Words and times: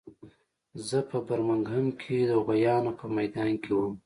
زه 0.87 0.99
په 1.09 1.17
برمنګهم 1.27 1.87
کې 2.01 2.17
د 2.29 2.31
غویانو 2.45 2.91
په 2.99 3.05
میدان 3.15 3.51
کې 3.63 3.71
وم 3.77 3.93